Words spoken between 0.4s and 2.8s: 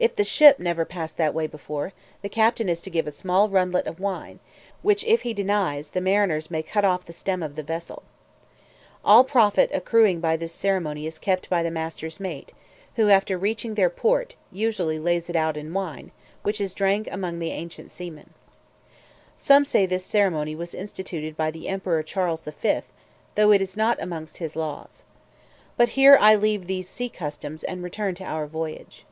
never passed that way before, the captain